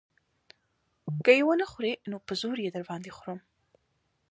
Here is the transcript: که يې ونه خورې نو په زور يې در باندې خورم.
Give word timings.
که 1.25 1.31
يې 1.37 1.43
ونه 1.45 1.65
خورې 1.71 1.93
نو 2.09 2.17
په 2.27 2.33
زور 2.41 2.57
يې 2.65 2.69
در 2.75 2.83
باندې 2.89 3.11
خورم. 3.17 3.39